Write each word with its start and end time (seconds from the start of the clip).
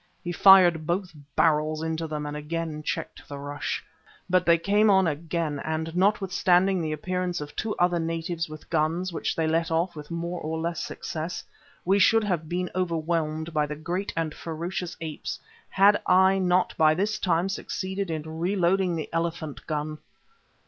He 0.23 0.31
fired 0.31 0.87
both 0.87 1.13
barrels 1.35 1.83
into 1.83 2.07
them, 2.07 2.25
and 2.25 2.35
again 2.35 2.81
checked 2.81 3.29
the 3.29 3.37
rush. 3.37 3.85
But 4.27 4.47
they 4.47 4.57
came 4.57 4.89
on 4.89 5.05
again, 5.05 5.59
and 5.59 5.95
notwithstanding 5.95 6.81
the 6.81 6.91
appearance 6.91 7.39
of 7.39 7.55
two 7.55 7.75
other 7.75 7.99
natives 7.99 8.49
with 8.49 8.71
guns, 8.71 9.13
which 9.13 9.35
they 9.35 9.45
let 9.45 9.69
off 9.69 9.95
with 9.95 10.09
more 10.09 10.41
or 10.41 10.57
less 10.57 10.81
success, 10.83 11.43
we 11.85 11.99
should 11.99 12.23
have 12.23 12.49
been 12.49 12.71
overwhelmed 12.73 13.53
by 13.53 13.67
the 13.67 13.75
great 13.75 14.11
and 14.17 14.33
ferocious 14.33 14.97
apes 15.01 15.39
had 15.69 16.01
I 16.07 16.39
not 16.39 16.75
by 16.77 16.95
this 16.95 17.19
time 17.19 17.47
succeeded 17.47 18.09
in 18.09 18.23
re 18.23 18.55
loading 18.55 18.95
the 18.95 19.07
elephant 19.13 19.67
gun. 19.67 19.99